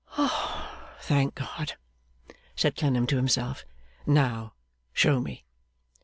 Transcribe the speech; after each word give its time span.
'Thank 0.99 1.35
God!' 1.35 1.73
said 2.55 2.75
Clennam 2.75 3.05
to 3.05 3.17
himself. 3.17 3.65
'Now 4.07 4.53
show 4.93 5.19
me. 5.21 5.45